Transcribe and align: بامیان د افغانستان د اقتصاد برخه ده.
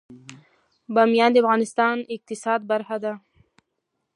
بامیان 0.95 1.29
د 1.33 1.37
افغانستان 1.43 1.95
د 2.01 2.05
اقتصاد 2.15 2.59
برخه 2.71 2.97
ده. 3.03 3.13